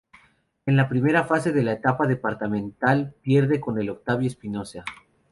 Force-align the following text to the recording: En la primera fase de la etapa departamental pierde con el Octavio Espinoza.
En 0.65 0.77
la 0.77 0.89
primera 0.89 1.25
fase 1.25 1.51
de 1.51 1.61
la 1.61 1.73
etapa 1.73 2.07
departamental 2.07 3.13
pierde 3.21 3.61
con 3.61 3.77
el 3.77 3.91
Octavio 3.91 4.25
Espinoza. 4.25 4.83